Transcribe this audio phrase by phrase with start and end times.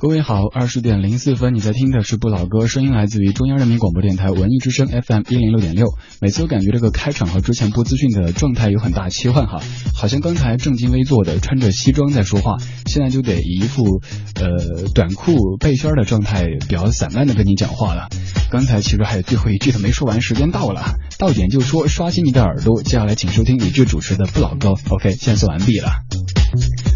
[0.00, 5.88] 各位好，二十点零四分，你在听的是不老歌，声音来自于中央人民广播电台文艺之声 FM 一零六点六。
[6.22, 9.60] 每次我感觉这个开场和之前播资讯的状态有很大切换哈，
[9.94, 14.00] 好像刚才正襟危坐的穿着西装在说话，现在就得以一副
[14.36, 18.08] 呃短裤背心的状态，比较散漫的跟你讲话了。
[18.50, 22.82] 刚才其实还有最后一句的没说完，时间到了，到点就说，刷新你的耳朵。
[22.82, 25.90] 接下来请收听李志主持的不老歌，OK，现在做完毕了。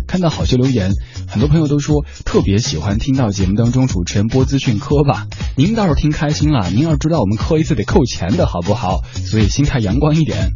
[0.07, 0.93] 看到好些留言，
[1.27, 9.03] 很多朋友都说特别喜欢听到节目当中主持人播资讯磕吧，您倒是听开心了，您要知道我们磕一次得扣钱的好不好？
[9.15, 10.53] 所以心态阳光一点。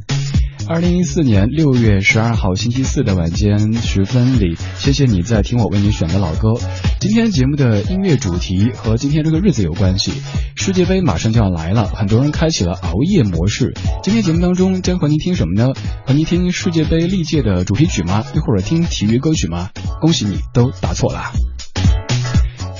[0.70, 6.52] 二零一四年六月十二号星期四的晚间时分里，谢谢你在听我为你选的老歌。
[7.00, 10.12] 今天节目的音乐主题和今天这个日子有关系，
[10.56, 13.72] 世界杯马上就要来了，很多人开启了熬夜模式。
[14.02, 15.72] 今天节目当中将和您听什么呢？
[16.04, 18.22] 和您听世界杯历届的主题曲吗？
[18.34, 19.70] 又或者听体育歌曲吗？
[20.02, 21.32] 恭喜你，都答错了。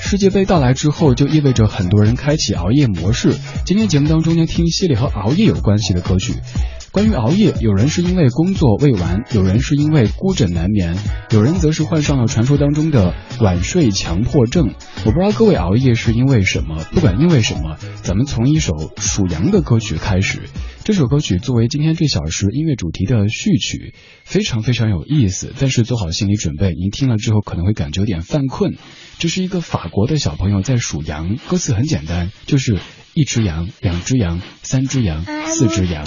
[0.09, 3.35] 世界杯到来之后，就意味着很多人开启熬夜模式。
[3.63, 6.33] 今天节目当中将听一系列和熬夜有关系的歌曲。
[6.91, 10.97] 关于熬夜，有人是因为工作未完，有人是因为孤枕难眠，
[11.29, 14.73] 有人则是患上了传说当中的晚睡强迫症。
[15.05, 20.49] 我不知道各位熬夜是因为什么，不管因为什么，咱们从一首属羊的歌曲开始。
[20.83, 25.53] 这首歌曲作为今天这小时音乐主题的序曲，非常非常有意思。
[25.59, 28.73] 但是做好心理准备，您听了之后可能会感觉有点犯困。
[29.19, 32.79] 这是一个法国的小朋友在数羊，歌词很简单，就是
[33.13, 36.05] 一只羊，两只羊，三只羊，四只羊。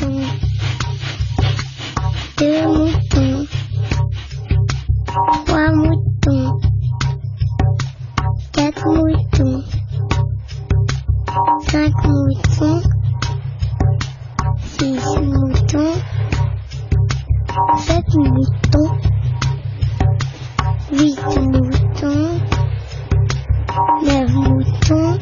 [2.36, 3.48] deux moutons,
[24.02, 25.18] neuf moutons,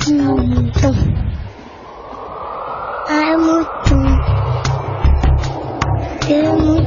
[0.00, 0.94] dix moutons,
[3.08, 4.16] un mouton
[6.28, 6.85] deux moutons,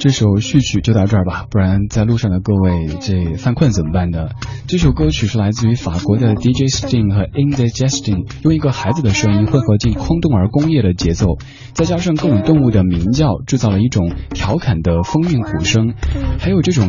[0.00, 4.30] 这首序曲就到这儿吧，不然在路上的各位这犯困怎么办呢？
[4.66, 11.36] 这首歌曲是来自于法国的 DJ Sting 和 In the Justin，用一个孩子的声音混合进空洞而工业的节奏，
[11.74, 15.92] 再加上各种动物的鸣叫，制造了一种调侃的风韵虎声，
[16.38, 16.88] 还有这种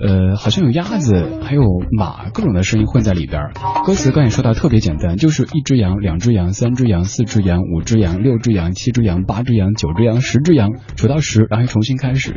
[0.00, 1.60] 呃好像有鸭子，还有
[1.98, 3.42] 马各种的声音混在里边。
[3.84, 12.36] 歌词刚才说到特别简单，就是一只羊、两只羊、三只羊、四只羊、五只羊、六只羊、七只羊、八只羊、九只羊、十只羊，数到十，然后重新开始。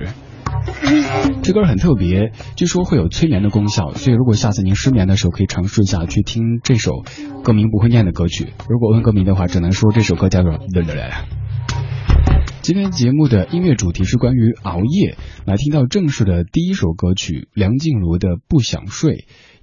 [1.43, 7.03] 这歌很特别，据说会有催眠的功效，所以如果下次您失眠的时候，可以尝试一下去听这首
[7.43, 8.53] 歌名不会念的歌曲。
[8.69, 10.51] 如果问歌名的话，只能说这首歌叫做。
[12.61, 19.13] 今天节目的音乐主题是关于熬夜，来听到正式的第一首歌曲梁静茹的《不想睡》。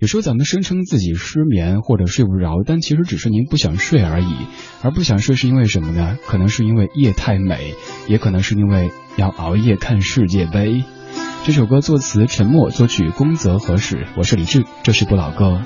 [0.00, 4.34] 有时候咱们声称自己失眠或者睡不着，但其实只是您不想睡而已。
[4.82, 6.18] 而不想睡是因为什么呢？
[6.26, 7.72] 可能是因为夜太美，
[8.08, 10.82] 也可能是因为要熬夜看世界杯。
[11.44, 14.08] 这首歌作词陈默，作曲宫泽和史。
[14.16, 15.62] 我是李志，这是不老歌。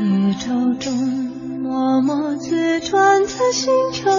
[0.00, 0.94] 宇宙中
[1.62, 4.10] 默默自转的星球，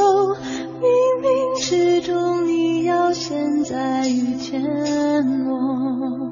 [0.80, 0.88] 冥
[1.22, 4.62] 冥之中你要现在遇见
[5.46, 6.32] 我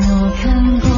[0.00, 0.88] 我看过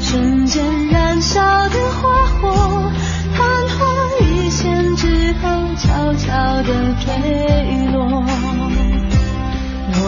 [0.00, 1.40] 瞬间燃烧
[1.70, 2.92] 的花火
[3.34, 8.55] 昙花一现之后悄悄的坠落。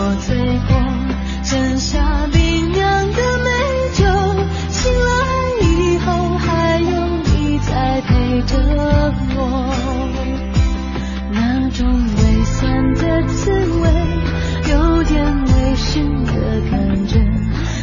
[0.00, 0.36] 我醉
[0.68, 0.70] 过，
[1.42, 1.98] 剩下
[2.32, 3.50] 冰凉的美
[3.94, 4.04] 酒，
[4.68, 5.10] 醒来
[5.60, 6.88] 以后还有
[7.24, 8.54] 你在陪着
[9.34, 9.74] 我。
[11.32, 11.84] 那种
[12.16, 13.90] 微酸的滋味，
[14.70, 16.32] 有点微醺的
[16.70, 17.18] 感觉，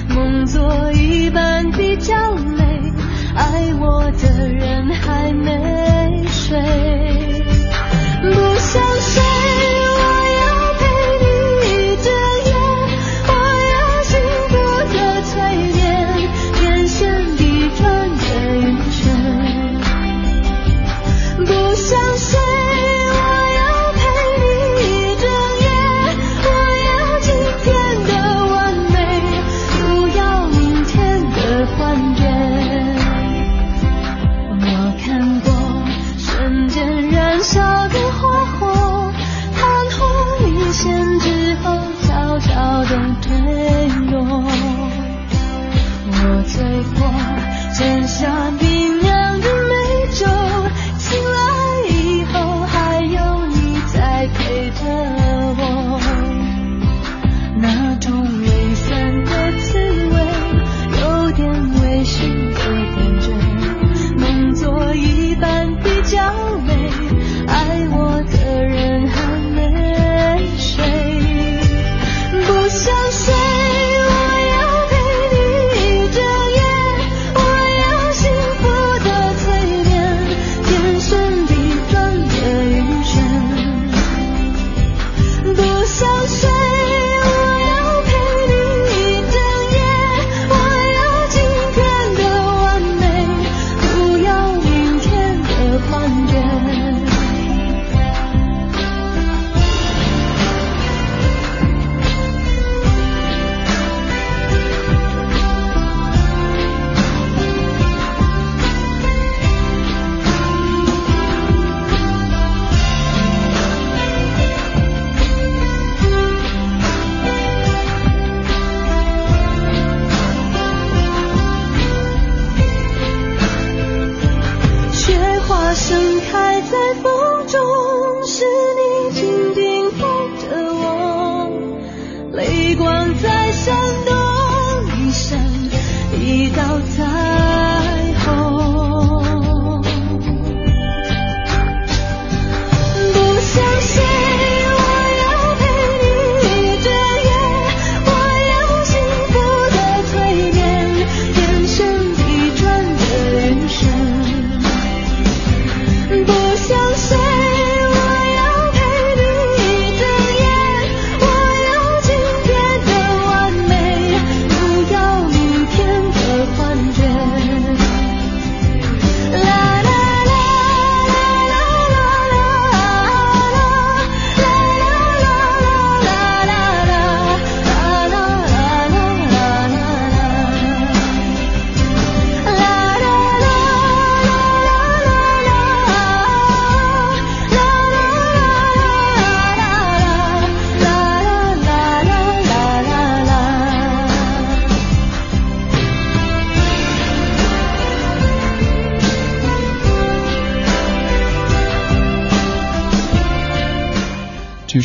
[0.07, 2.93] 梦做一半比较美，
[3.35, 7.04] 爱我的人还没睡，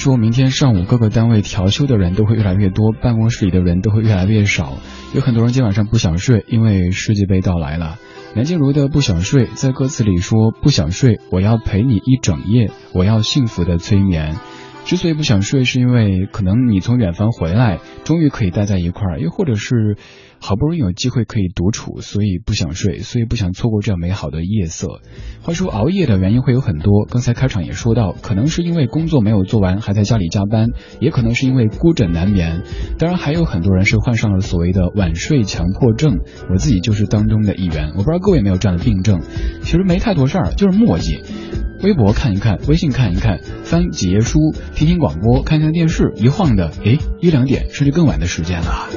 [0.01, 4.79] 说明天上午各个单位调休的人都会越来越多，办公室里的人都会越来越少。
[5.15, 7.99] 有很多人今晚上不想睡，因为世界杯到来了。
[8.33, 14.37] 梁静茹的《不想睡》在歌词里说：“不想睡，我要陪你一整夜，我要幸福的催眠。”
[14.85, 19.97] 之所以不想睡，是因为可能你从远方回来，终于可以待在一块儿，又或者是
[20.41, 25.01] 好不容易有机会可以独处，所以不想睡，所以不想错过这样美好的夜色。
[25.43, 32.63] 话说熬夜的原因会有很多，刚才开场也说到，可能是因为工作没有做完，还在家里加班，也可能是因为孤枕难眠，
[32.99, 36.19] 当然还有很多人是患上了所谓的晚睡强迫症，
[36.51, 37.91] 我自己就是当中的一员。
[37.91, 39.21] 我不知道各位有没有这样的病症，
[39.63, 41.70] 其实没太多事儿，就是磨叽。
[41.83, 44.39] 微博看一看，微信看一看，翻几页书，
[44.75, 48.89] 听听广播，看看电视，一晃的，诶，一两点甚至更晚的时间了。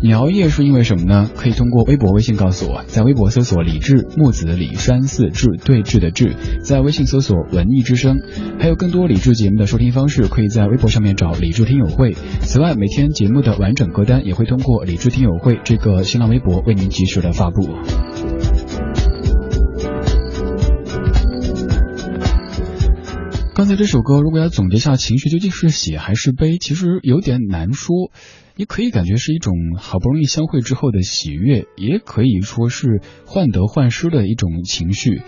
[0.00, 1.30] 你熬夜是因为什么呢？
[1.36, 6.34] 可以通过微博、微信告诉我，在微博搜索“李志木子李山寺志对峙的志”，
[6.64, 8.20] 在微信搜索“文艺之声”，
[8.58, 12.16] 还有更多李志节目的收听方式，可以在微博上面找李志听友会。
[12.40, 17.68] 此外，每天节目的完整歌单也会通过李志听友会这个新浪微博为您及时的发布。
[23.62, 28.10] 刚才这首歌，如果要总结下情绪，究竟是喜还是悲，其实有点难说。
[28.56, 35.22] 你可以感觉是一种好不容易相会之后的喜悦，也可以说是患得患失的一种情绪。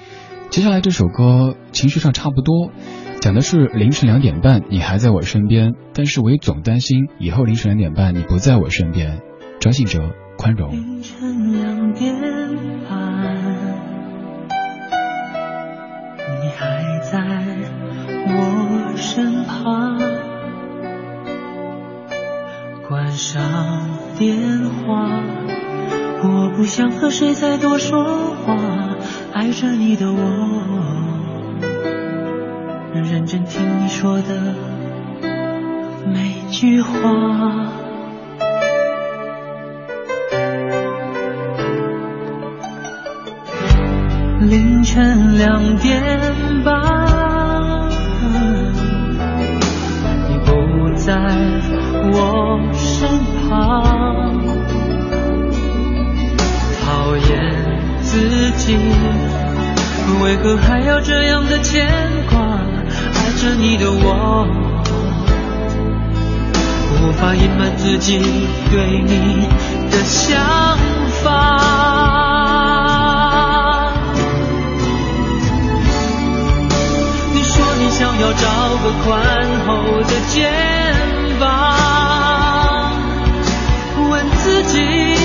[0.51, 2.73] 接下来这首歌情绪上差不多，
[3.21, 9.21] 讲的是凌晨两点半你还在我身边，但是我也总担心以后凌晨两点半你不在我身边。
[9.61, 10.73] 张信哲，宽容。
[10.73, 12.13] 凌晨两点
[12.89, 13.37] 半，
[16.43, 16.94] 你还
[23.17, 23.43] 上
[24.19, 24.37] 电
[24.87, 25.09] 话，
[26.23, 28.05] 我不想和谁再多说
[28.45, 28.57] 话，
[29.33, 30.19] 爱着你的我，
[32.93, 34.55] 认真听你说的
[36.13, 36.91] 每句话。
[44.41, 46.03] 凌晨两点
[46.63, 47.89] 半，
[50.29, 51.15] 你不在
[52.13, 52.61] 我
[53.05, 53.21] 身
[53.51, 53.85] 旁，
[56.81, 57.29] 讨厌
[58.01, 58.79] 自己，
[60.23, 61.87] 为何还要这样的牵
[62.31, 62.39] 挂？
[62.41, 64.47] 爱着你的我，
[67.03, 68.19] 无法隐瞒自己
[68.71, 69.47] 对你
[69.91, 70.35] 的想
[71.23, 71.29] 法。
[77.35, 78.49] 你说你想要找
[78.83, 79.13] 个宽
[79.67, 80.51] 厚的肩
[84.45, 85.24] 自己。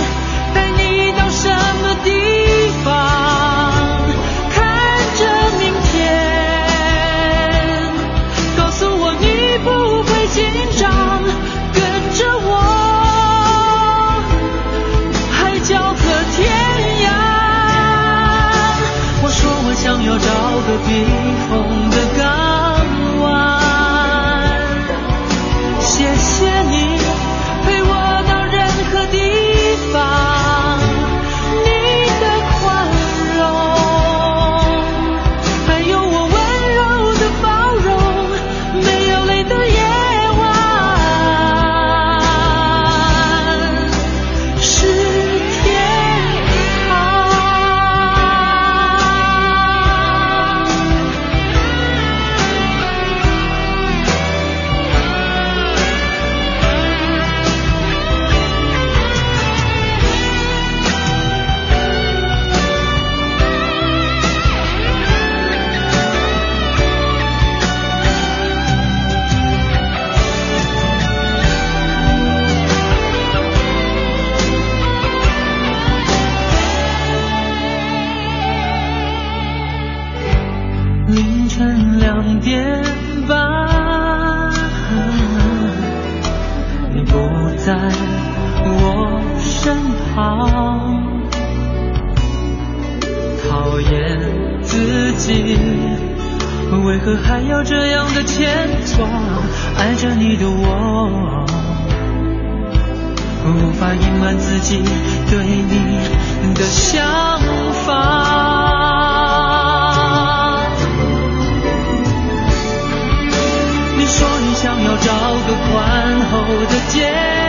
[115.09, 117.48] 找个宽厚的肩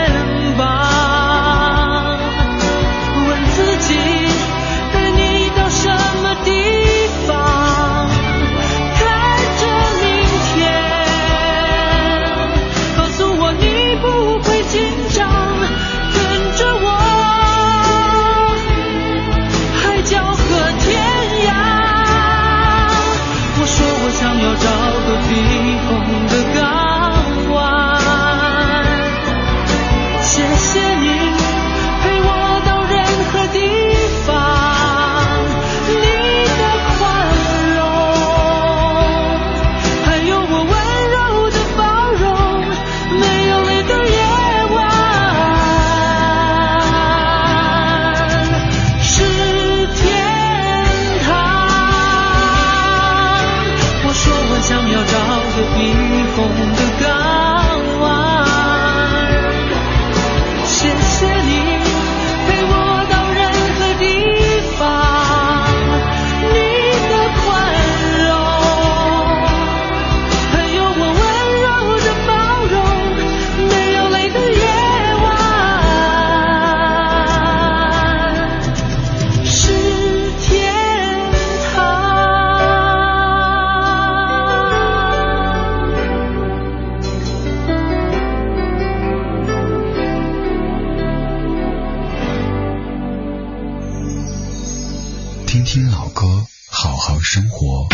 [97.33, 97.87] 生活，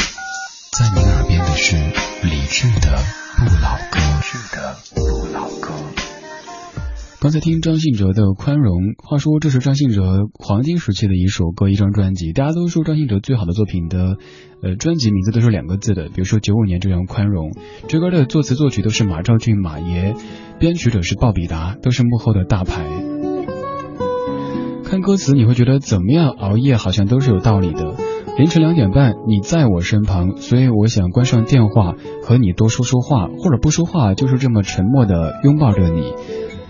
[0.73, 2.97] 在您耳边的是理智的
[3.37, 4.01] 不老歌。
[7.21, 8.73] 刚才听张信哲的《宽容》，
[9.07, 12.33] 话说这是张信哲黄金时期的一首歌，一张专辑。
[12.33, 14.17] 大家都说张信哲最好的作品的，
[14.63, 17.51] 呃，专辑名字都是两个字的，比如说九五年这张《宽容》，
[17.89, 20.15] 这歌的作词作曲都是马兆骏马爷，
[20.59, 22.87] 编曲者是鲍比达，都是幕后的大牌。
[24.83, 26.31] 看歌词你会觉得怎么样？
[26.31, 27.97] 熬夜好像都是有道理的。
[28.37, 36.13] 凌晨两点半，你在我身旁，所以我想关上电话，和你多说说话，或者不说话，就是这么沉默的拥抱着你。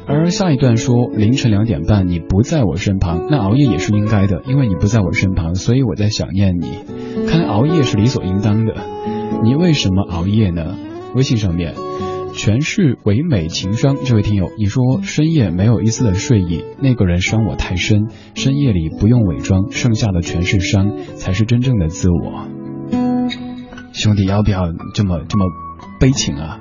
[0.06, 6.68] 而下一段说凌晨两点半你不在我身旁，那熬夜也是应该的，因为你不在我身旁，所以我在想念你。
[7.26, 8.74] 看来熬夜是理所应当的。
[9.42, 10.76] 你为什么熬夜呢？
[11.16, 11.74] 微信上面
[12.36, 22.46] 全是唯美情伤，这位听友，你说深夜没有一丝的睡意，那个人伤我太深，深夜里不用伪装，剩下的全是伤，才是真正的自我。
[23.92, 25.46] 兄弟，要不要这么这么
[25.98, 26.60] 悲情啊？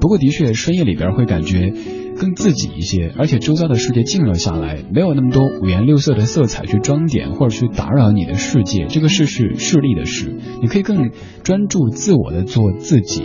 [0.00, 1.74] 不过的确，深夜里边会感觉。
[2.16, 8.84] 更自己一些，而且周遭的世界静了下来，没有那么多五颜六色的色彩去装点或者去打扰你的世界。
[8.90, 11.12] 这个事是势利的事，你可以更
[11.42, 13.24] 专注自我的做自己。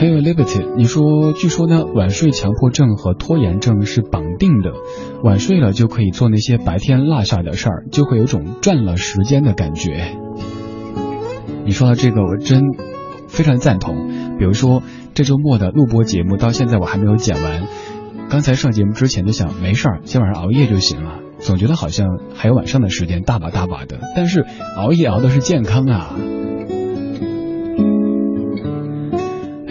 [0.00, 4.72] 还有 Liberty，你说，据说呢，晚睡强迫症和拖延症是绑定的，
[5.22, 10.16] 晚睡了就可以做那些白天落下的事儿，就会有种赚了时间的感觉。
[11.66, 12.62] 你说的这个，我真
[13.28, 14.08] 非常赞同。
[14.38, 14.82] 比如说。
[15.12, 17.64] 这周末的录播节目到现在我还没有剪完，
[18.30, 23.98] 刚才上节目之前就想没事儿，今晚上熬夜就行了，总觉得好像还有晚上的时间，大把大把的。
[24.14, 26.14] 但是熬夜熬的是健康啊。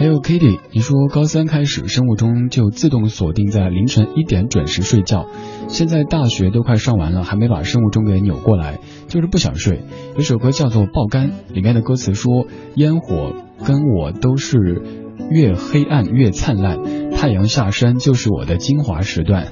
[0.00, 5.26] 还有 Kitty，你说高三开始生物钟就自动锁定在凌晨一点准时睡觉，
[5.68, 9.84] 现在大学都快上完了，还没把生物钟给扭过来，就是不想睡。
[10.16, 13.34] 有首歌叫做《爆肝》，里面的歌词说烟火
[13.66, 15.10] 跟我都是。
[15.30, 19.48] 越黑暗越灿烂，太阳下山就是我的精华时段。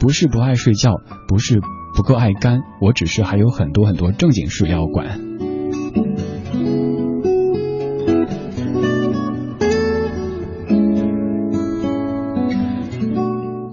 [0.00, 0.94] 不是不爱睡觉，
[1.28, 1.60] 不是
[1.94, 5.29] 不够爱干，我只是还有很多很多正经事要管。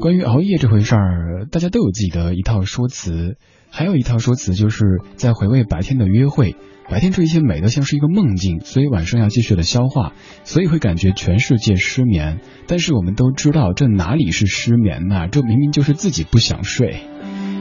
[0.08, 3.36] 关于熬夜这回事儿，大家都有自己的一套说辞，
[3.70, 4.86] 还有一套说辞就是
[5.18, 6.56] 在回味白天的约会。
[6.90, 10.14] 白天这一切美得像是一个梦境，所以晚上要继续的消化，
[10.46, 12.40] 所以会感觉全世界失眠。
[12.68, 15.28] 但是我们都知道，这哪里是失眠呢？
[15.30, 17.02] 这明明就是自己不想睡。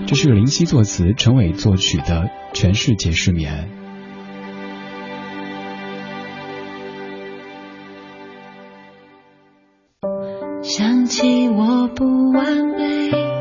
[0.07, 2.05] 这是林夕作词，陈伟作曲的
[2.53, 3.71] 《全世界失眠》。
[10.69, 13.36] 想起我不完美，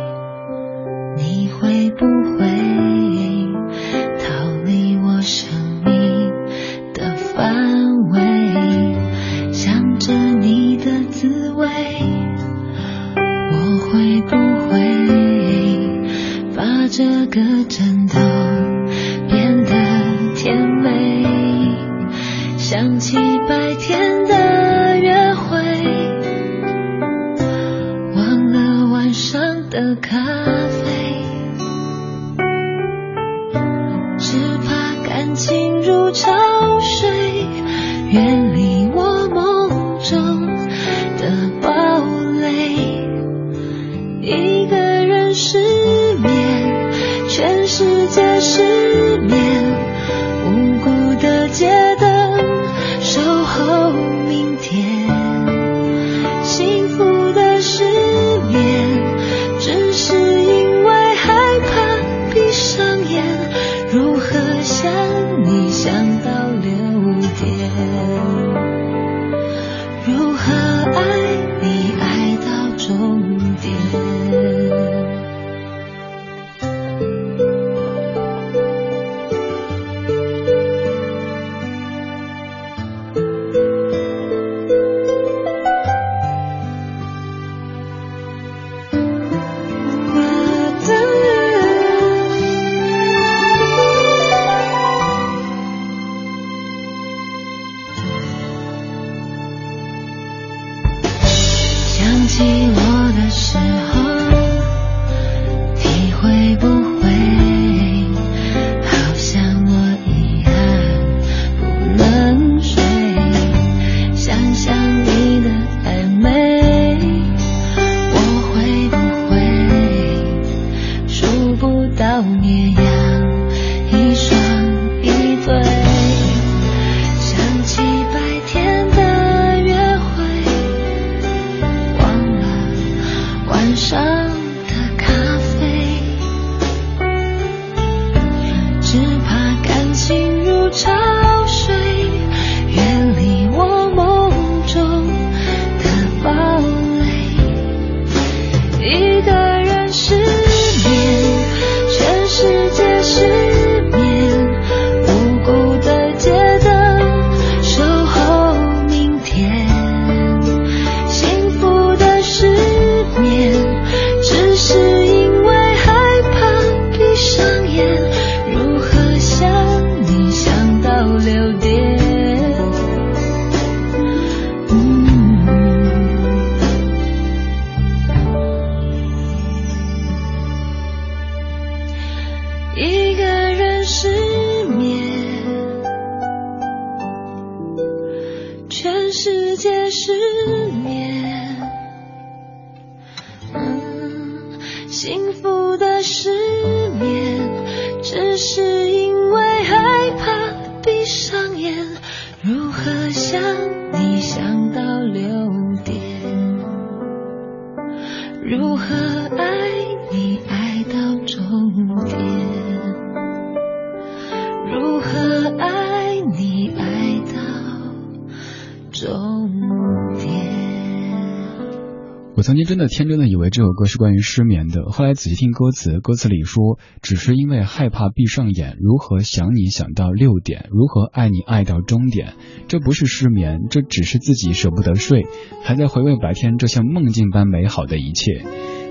[222.75, 232.33] 真的天真的以为这首歌是关于失眠的，后来仔细听歌词，歌词里说，只是因为害怕闭上眼，如何想你想到六点，如何爱你爱到终点，
[232.67, 235.25] 这不是失眠，这只是自己舍不得睡，
[235.63, 238.43] 还在回味白天这像梦境般美好的一切。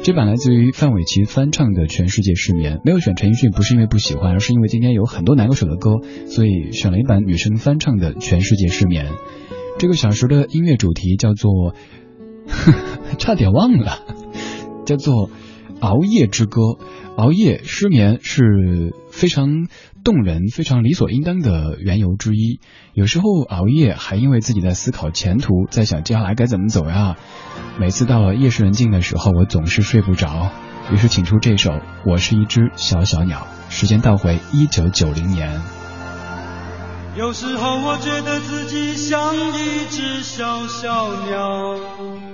[0.03, 9.09] 这版来自于范玮琪翻唱的《全世界失眠》，没有选陈奕迅，不是因为不喜欢，而是因为今天有很多男歌手的歌，所以选了一版女生翻唱的《全世界失眠》。
[9.79, 11.75] 这个小时的音乐主题叫做。
[13.19, 13.99] 差点忘了，
[14.87, 15.29] 叫做
[15.81, 16.61] 《熬夜之歌》。
[17.17, 19.69] 熬夜失眠是非常
[20.03, 22.59] 动人、非常理所应当的缘由之一。
[22.93, 27.17] 有时候熬夜还因为自己在思考前途，在想接下来该怎么走呀。
[27.79, 30.51] 每次到了夜深人静的时候，我总是睡不着，
[30.93, 31.71] 于是请出这首
[32.05, 33.47] 《我是一只小小鸟》。
[33.73, 35.61] 时间倒回一九九零年。
[37.17, 42.34] 有时候我觉得自己像一只小小鸟。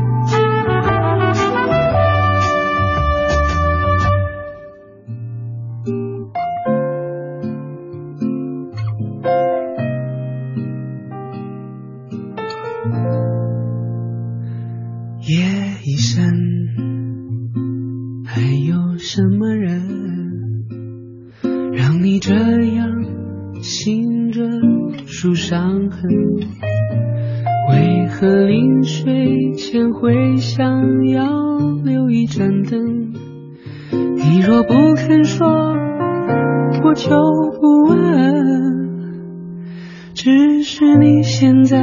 [40.13, 41.77] 只是你现在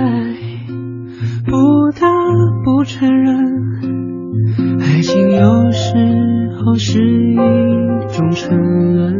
[1.44, 1.52] 不
[1.92, 2.06] 得
[2.64, 5.94] 不承认爱情有时
[6.62, 7.34] 候是一
[8.12, 9.14] 种沉沦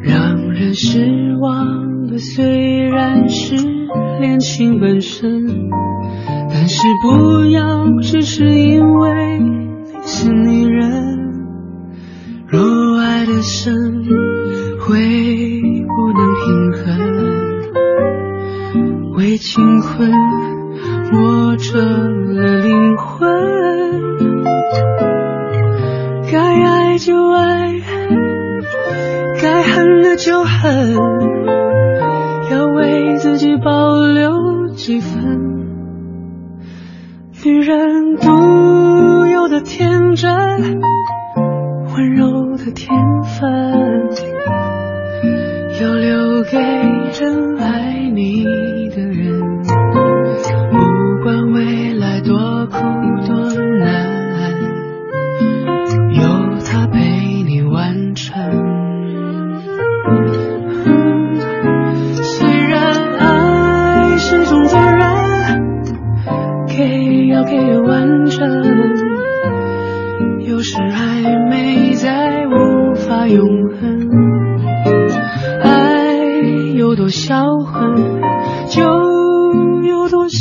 [0.00, 3.56] 让人失望的虽然是
[4.20, 5.46] 恋情本身
[6.50, 8.93] 但是不要只是因为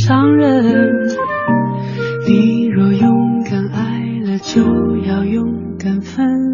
[0.06, 1.08] 伤人。
[2.28, 6.53] 你若勇敢爱了，就要勇敢分。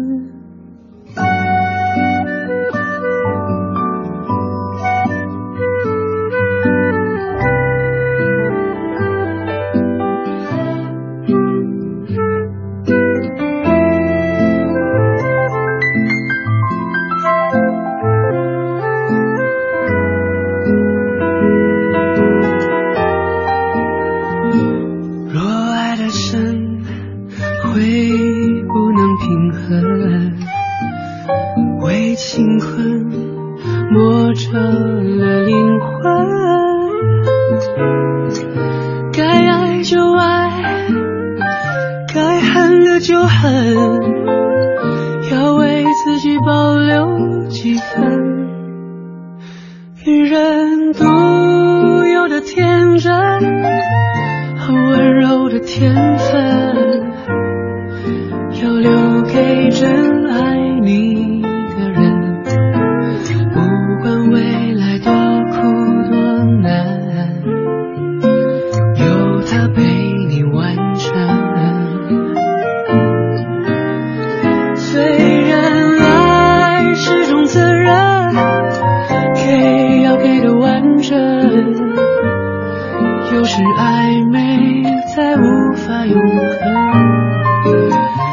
[83.32, 84.82] 有时暧昧
[85.14, 86.64] 再无法永恒，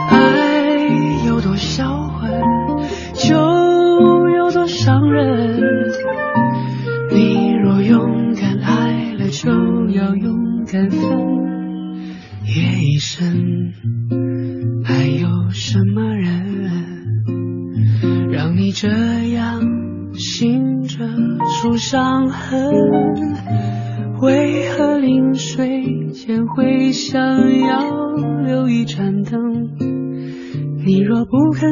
[0.09, 2.31] 爱有多销魂，
[3.13, 3.35] 就
[4.29, 5.61] 有多伤人。
[7.11, 9.51] 你若勇敢爱了，就
[9.91, 10.99] 要勇敢分。
[12.45, 13.73] 夜已深，
[14.83, 16.45] 还有什么人
[18.31, 18.87] 让你这
[19.33, 19.61] 样
[20.13, 21.05] 醒着
[21.61, 22.73] 出伤痕？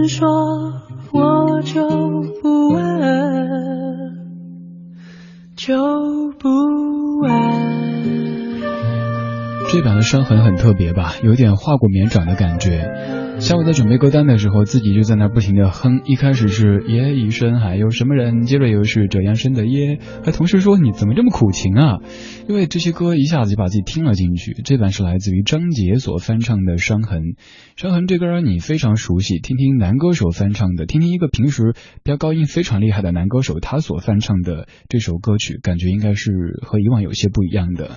[0.07, 0.27] 说，
[1.11, 1.87] 我就
[2.41, 2.83] 不问，
[5.55, 5.75] 就
[6.39, 6.49] 不
[7.21, 7.31] 问。
[9.71, 13.24] 这版的伤痕很特别吧，有点化过绵掌的感觉。
[13.37, 16.01] 下午在准备歌单的时候，自己就在那不停的哼。
[16.05, 18.43] 一开始是耶一声，还有什么人？
[18.43, 21.99] 接着又是这样深的夜，还同事说你怎么这么苦情啊？
[22.47, 24.53] 因为这些歌一下子就把自己听了进去。
[24.63, 27.21] 这版是来自于张杰所翻唱的《伤痕》，
[27.75, 36.31] 《伤痕》这歌你非常熟悉，听听男歌手翻唱的，听听一个平时飙高音非常厉害的男歌手他所翻唱的这首歌曲，感觉应该是
[36.63, 37.91] 和以往有些不一样的。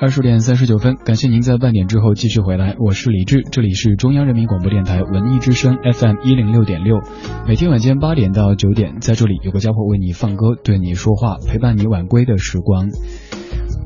[0.00, 7.02] 二十点三十九分，感谢您在半点之后继续回来，我是李志，这里是中央人民广播电台文艺之声 FM 一零六点六，
[7.46, 12.88] 每天晚间八点到九点，在这里有个家伙为你放歌，对你说话，陪伴你晚归的时光。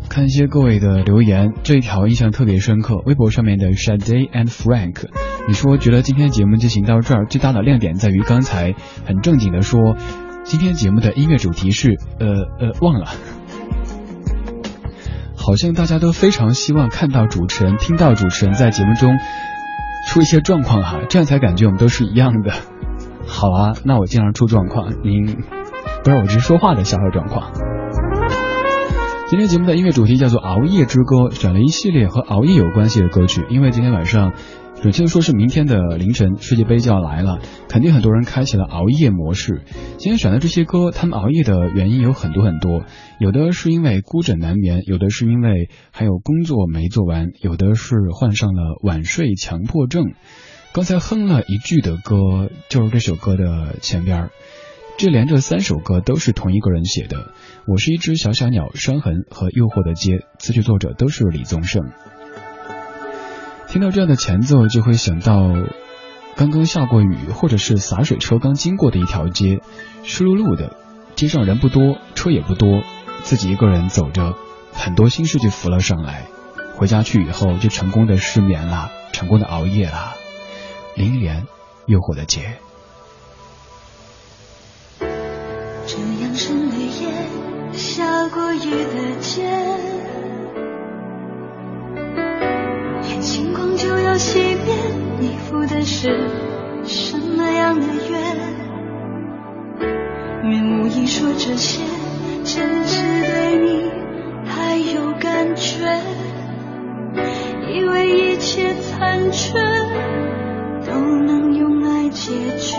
[0.08, 5.08] 看一些各位的留言，这一条印象特别深刻，微博上面的 Shade and Frank，
[5.48, 8.72] 你说觉得今天节目进行到这儿，最大的亮点在于刚才
[9.04, 9.96] 很正经的说，
[10.44, 12.28] 今天节目的音乐主题是，呃
[12.60, 13.06] 呃忘了。
[15.44, 19.18] 好像大家都非常希望看到主持人、听到主持人在节目中
[20.08, 22.50] 出一些状况哈，这样才感觉我们都是一样的。
[23.28, 25.36] 好啊，那我经常出状况，您
[26.02, 27.52] 不是我只是说话的小小状况。
[29.28, 34.32] 今天节目的音乐主题叫做《熬夜之歌》，选了一系列和熬夜有关系的歌曲，因为今天晚上。
[34.84, 37.38] 准确的说是明天的凌晨，世界杯就要来了，
[37.70, 39.62] 肯定很多人开启了熬夜模式。
[39.96, 42.82] 今天选的这些歌，他们熬夜的原因有很多很多，
[43.18, 50.12] 有的是因为孤枕难眠，有的是因为还有工作没做完，有的是患上了晚睡强迫症。
[50.74, 54.30] 刚才哼了一句的歌，就是这首歌的前边儿。
[54.98, 57.16] 这连着三首歌都是同一个人写的，
[57.66, 61.84] 《我是一只小小鸟》、《伤痕》和《诱惑的街》，词曲作者都是李宗盛。
[63.74, 65.50] 听到这样的前奏，就会想到
[66.36, 69.62] 刚刚下过雨，或者是洒水车刚经过的一条街，
[70.04, 70.76] 湿漉漉的，
[71.16, 72.84] 街上人不多，车也不多，
[73.24, 74.36] 自己一个人走着，
[74.72, 76.28] 很多心事就浮了上来。
[76.76, 80.14] 回家去以后，就成功的失眠了，成功的熬夜了。
[80.94, 81.42] 林忆莲，
[81.86, 82.42] 《诱惑的结》。
[85.84, 90.13] 这样深的夜，下过雨的街。
[96.04, 96.10] 是
[96.84, 98.36] 什么样的缘？
[100.44, 101.80] 愿无意说这些，
[102.44, 103.90] 真是对你
[104.44, 105.98] 还有感觉。
[107.72, 109.58] 以为一切残缺
[110.86, 112.76] 都能用爱解决，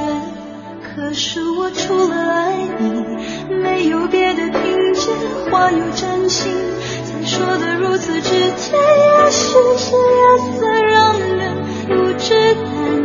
[0.84, 5.10] 可是我除了爱你，没有别的凭借。
[5.50, 6.54] 话有真心，
[7.04, 11.56] 才说的如此直接，也许是夜色让人
[11.88, 13.05] 不知胆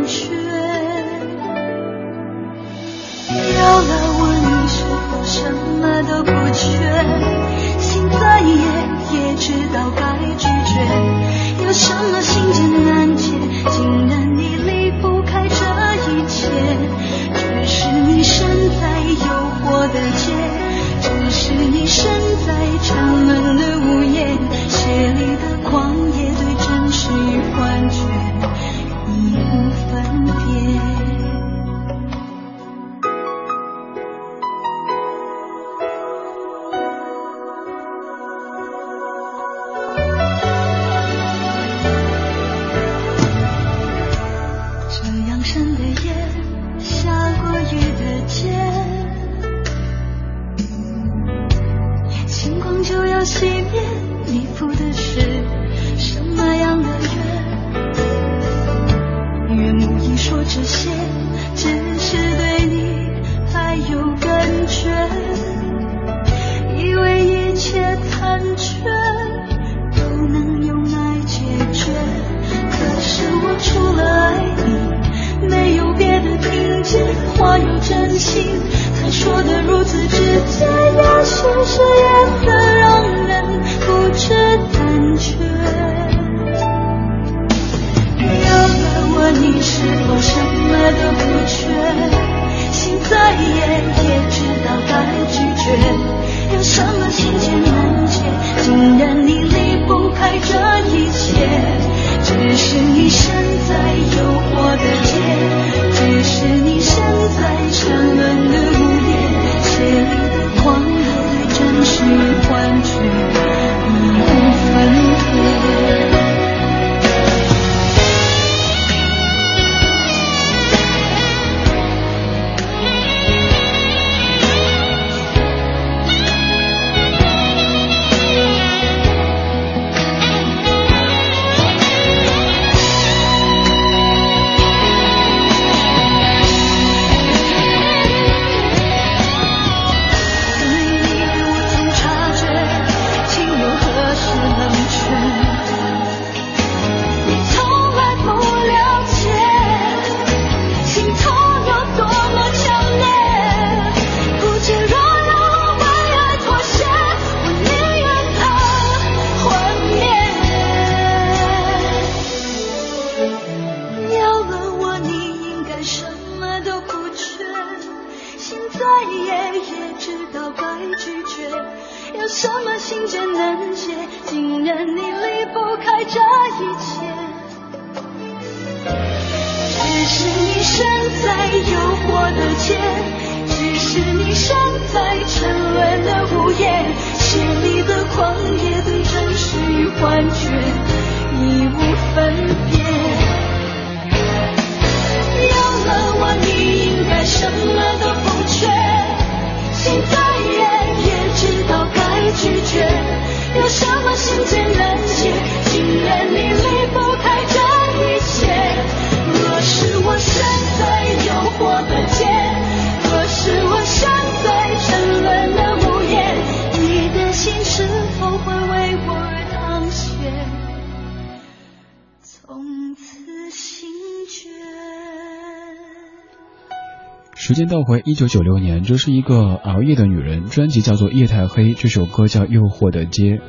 [227.71, 233.39] 倒回一九九六年这是一个熬夜的女人专辑叫做夜太黑这首歌叫诱惑的街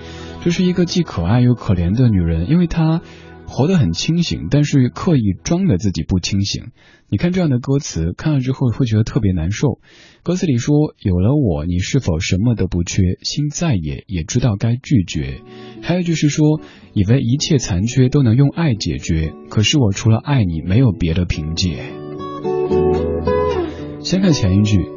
[0.45, 3.03] 这是一个既可爱又可怜的女人因为她
[3.49, 6.67] 活得很清醒但是刻意装的自己不清醒。
[7.11, 9.81] 你看这样的歌词看了之后会觉得特别难受。
[10.23, 13.03] 歌词里说有了我你是否什么都不缺？
[13.23, 15.43] 心再野也知道该拒绝。
[15.83, 16.61] 还有就是说
[16.95, 22.12] 以为一切残缺都能用爱解决可是我除了爱你没有别的凭借。
[24.03, 24.89] 先看前一句。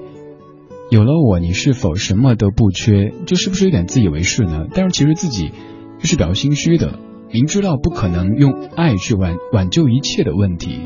[0.90, 3.12] 有了我，你是否什么都不缺？
[3.26, 4.66] 这是不是有点自以为是呢？
[4.74, 5.52] 但是其实自己
[6.00, 7.00] 又是比较心虚的，
[7.32, 10.80] 明知道不可能用爱去挽挽救一切的问题。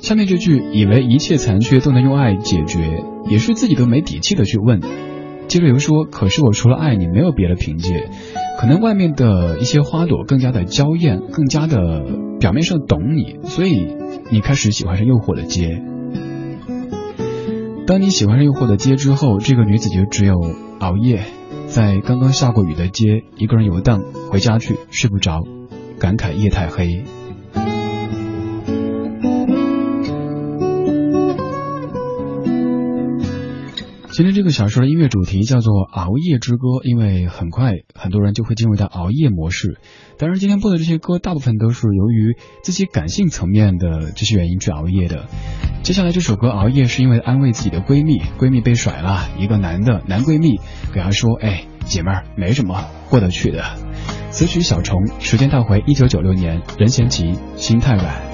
[0.00, 4.80] 下面这句，以为一切残缺都能用爱解决，也是自己都没底气的去问。
[5.46, 8.08] 接着又说，可是我除了爱你，没有别的凭借。
[8.58, 12.04] 可能外面的一些花朵更加的娇艳，更加的
[12.40, 13.94] 表面上懂你，所以
[14.30, 15.82] 你开始喜欢上诱惑的街。
[17.84, 20.40] 当你喜欢上诱惑的街之后，这个女子就只有
[20.78, 21.24] 熬夜，
[21.66, 25.42] 在刚刚下过雨的街一个人游荡，回家去睡不着，
[25.98, 27.04] 感慨夜太黑。
[34.22, 39.80] 今天这个小说的音乐主题叫做《熬夜之歌》，因为很快很多人就会进入到熬夜模式。
[40.16, 45.26] 当然，今天播的这些歌大部分都是由于自己感性层面的这些原因去熬夜的。
[45.82, 50.60] 接下来这首歌熬夜是因为安慰自己的闺蜜，闺蜜被甩了，一个男的男闺蜜
[50.94, 53.64] 给她说：“哎，姐妹儿，没什么，过得去的。”
[54.30, 58.31] 词曲小虫，时间倒回一九九六年，任贤齐，心太软。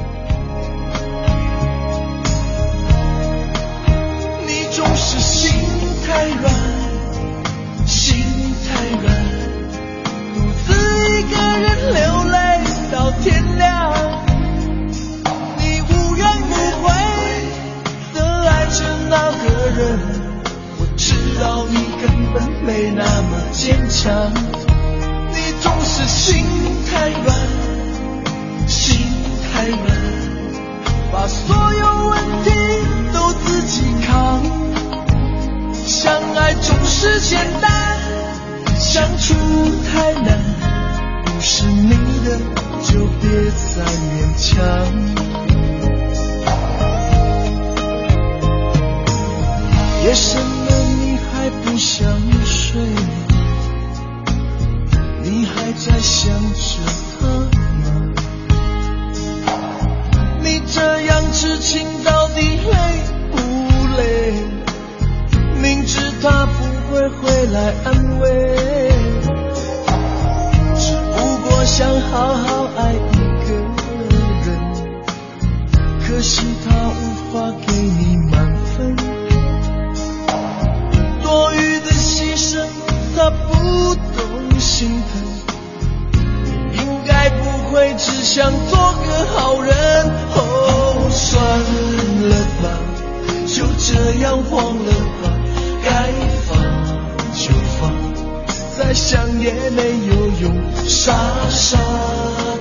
[99.48, 100.52] 也没有用，
[100.86, 101.14] 傻
[101.48, 101.78] 傻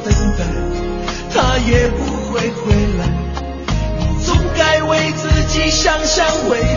[0.06, 0.46] 等待，
[1.34, 1.98] 他也不
[2.32, 3.02] 会回来。
[4.00, 6.77] 你总该为自己想想未来，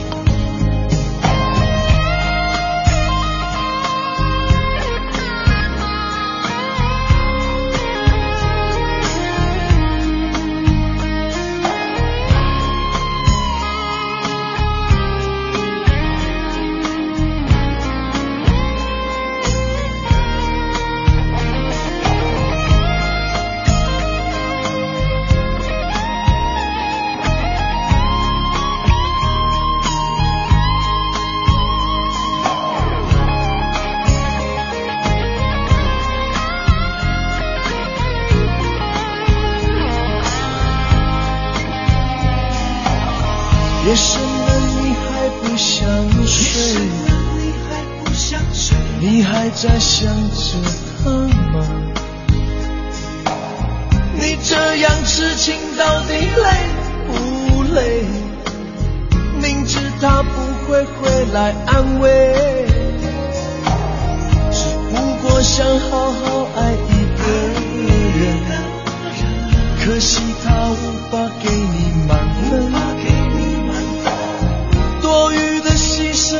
[49.53, 50.57] 在想着
[51.03, 51.09] 他
[51.53, 51.55] 吗？
[54.15, 56.49] 你这样痴情到底累
[57.07, 58.05] 不累？
[59.41, 60.29] 明知他不
[60.67, 62.33] 会回来安慰，
[64.51, 67.21] 只不过想好好爱一个
[68.19, 68.21] 人。
[69.83, 70.73] 可惜他无
[71.11, 72.09] 法给你满
[72.49, 72.71] 分，
[75.01, 76.39] 多余的牺牲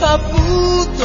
[0.00, 0.36] 他不
[0.96, 1.04] 懂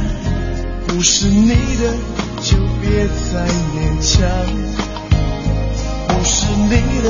[1.01, 1.95] 不是你的
[2.43, 4.21] 就别再勉强，
[6.07, 6.69] 不是你
[7.01, 7.09] 的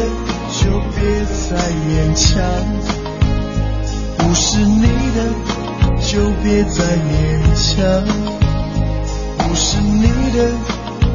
[0.50, 2.40] 就别再勉强，
[4.18, 5.18] 不是你的
[6.08, 8.08] 就别再勉强，
[9.40, 10.38] 不是你的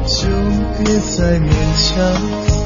[0.05, 0.29] 就
[0.77, 1.49] 别再勉
[1.81, 2.56] 强。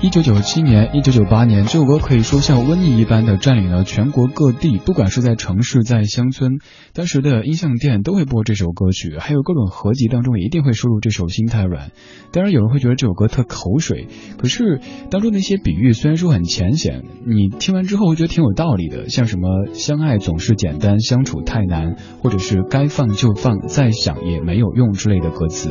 [0.00, 6.58] 一九九七年、一九九八年，这首歌可以说像瘟疫一般的占领了全国各地，不管是在城市、在乡村，
[6.94, 11.88] 当时的音像店都会播这首歌曲，还有各种合集当中一定会收录这首《心太软》。
[12.30, 14.06] 当然，有人会觉得这首歌特口水，
[14.38, 14.80] 可是
[15.10, 25.70] 当中的一些比喻虽然说很浅显，你听完之后会觉得挺有道理的，像什么相爱总是简单，相处太难，或者是该放就放，再想也没有用之类的歌词。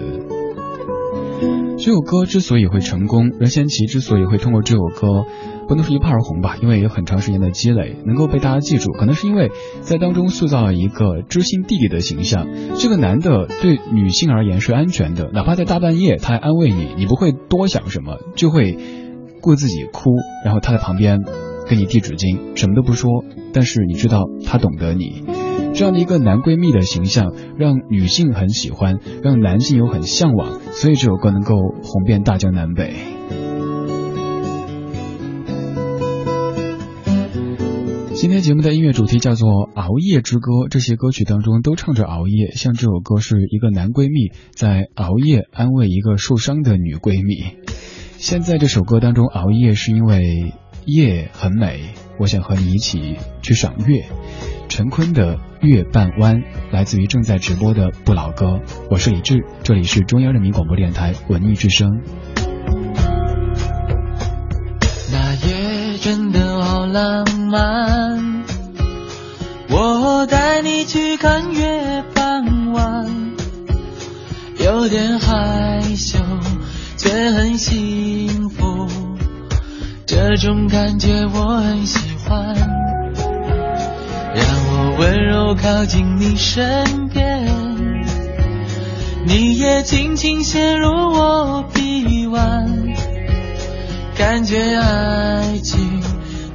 [1.77, 5.25] 这首歌之所以会成功，任贤齐之所以会通过这首歌，
[5.67, 12.47] 不能说一炮而红吧，因为有很长时间的积累，能够被大家记住，可能是因为在当中塑造了一个知心弟弟的形象。
[12.75, 18.77] 这个男的对女性而言是安全的，哪怕在大半夜他还安慰你，你不会多想什么，就会
[19.39, 20.09] 顾自己哭，
[20.43, 21.19] 然后他在旁边
[21.69, 23.23] 给你递纸巾，什么都不说，
[23.53, 25.23] 但是你知道他懂得你。
[25.73, 32.93] 这样的一个男闺蜜的形象，让女性很喜欢，让男性又很向往，所以这首歌能够红遍大江南北。
[38.15, 47.55] 今天节目的音乐主题叫做《熬夜之歌》，这些歌曲当中都唱着熬夜，像这首歌是一个男闺蜜在熬夜安慰一个受伤的女闺蜜。
[48.17, 50.51] 现在这首歌当中熬夜是因为
[50.87, 54.05] 夜很美，我想和你一起去赏月。
[54.69, 56.37] 陈坤的《月半弯》
[56.71, 61.89] 来自于正在直播的不老歌，我是李志，这里是中央人民广播电台文艺之声。
[65.11, 68.45] 那夜真的好浪漫，
[69.69, 73.33] 我带你去看月半弯，
[74.63, 76.17] 有点害羞，
[76.95, 78.46] 却很幸，
[80.19, 82.55] 这种感觉我很喜欢。
[84.33, 87.47] 让我温柔靠近你身边，
[89.27, 92.67] 你也轻轻陷入我臂弯，
[94.17, 96.01] 感觉爱情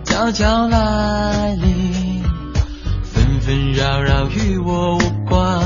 [0.05, 2.21] 悄悄来临，
[3.05, 5.63] 纷纷扰扰与我无关。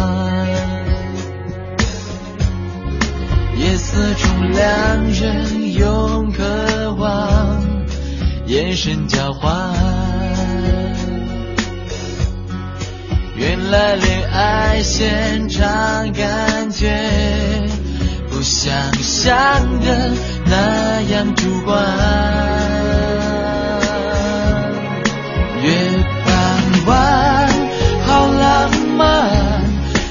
[3.56, 7.65] 夜色中两人用渴望
[8.46, 9.72] 眼神交换。
[13.36, 16.88] 原来恋爱现场感觉
[18.30, 18.72] 不像
[19.02, 19.34] 想
[19.80, 20.12] 的
[20.46, 21.76] 那样主观。
[25.62, 25.70] 月
[26.24, 27.48] 半弯，
[28.06, 29.30] 好浪漫，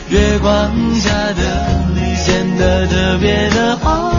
[0.09, 1.41] 月光下的
[1.95, 4.14] 你显得特别的好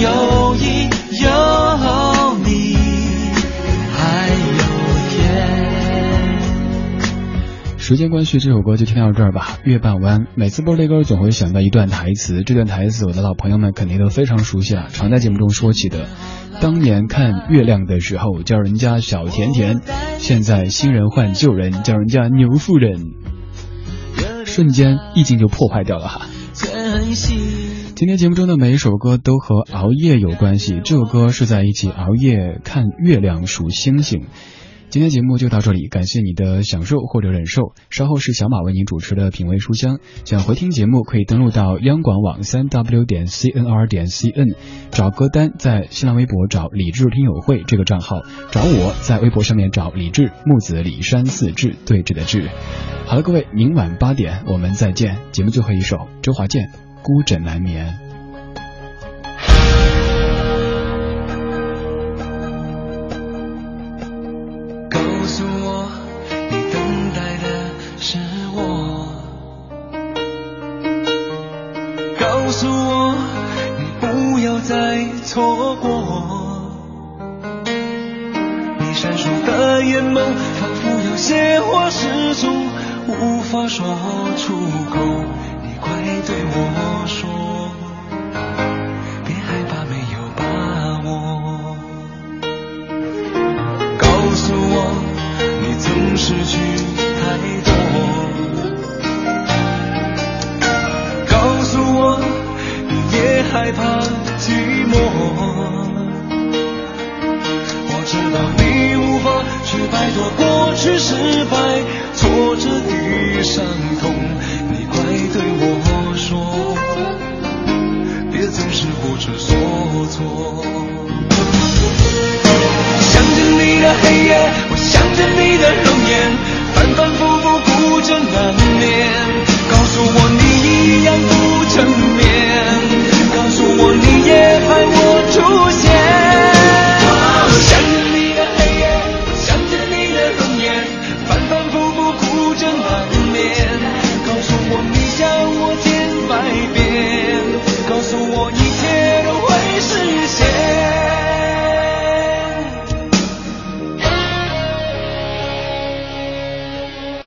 [0.00, 0.88] 有情
[1.22, 2.38] 有。
[2.44, 2.76] 你，
[3.92, 4.62] 还有
[5.10, 5.18] 天。
[7.78, 9.58] 时间关系，这首歌就听到这儿吧。
[9.64, 16.06] 月半弯，每次播这歌总会想到一段台词，这段台词我的老朋友们肯定都非常熟悉了，常在节目中说起的。
[16.60, 19.80] 当年看月亮的时候叫人家小甜甜，
[20.18, 23.14] 现在新人换旧人叫人家牛夫人，
[24.44, 26.26] 瞬间意境就破坏掉了哈。
[27.98, 34.26] 今天节目中的每一首歌都和熬夜有关系，这首歌是在一起熬夜看月亮数星星。
[34.88, 37.72] 今天节目就到这里，感谢你的享受或者忍受。
[37.90, 39.98] 稍后是小马为您主持的品味书香。
[40.24, 44.54] 想回听节目，可以登录到央广网三 w 点 cnr 点 cn，
[44.92, 48.20] 找歌单，在新浪微博找李志听友会这个账号，
[48.52, 52.48] 找我在微博上面找李志木子李山四志对峙的志。
[53.06, 55.18] 好了，各位，明晚八点我们再见。
[55.32, 56.62] 节目最后一首，周华健
[57.02, 57.98] 《孤枕难眠。
[64.90, 65.88] 告诉我
[66.50, 68.18] 你等待的是
[68.54, 68.58] 我。
[72.18, 73.14] 告诉我
[73.78, 75.84] 你不要再错过。
[78.80, 80.16] 你闪烁的眼眸
[80.60, 82.66] 仿佛有些话始终
[83.08, 83.86] 无法说
[84.36, 84.54] 出
[84.90, 85.47] 口。
[85.88, 87.37] 快对我说，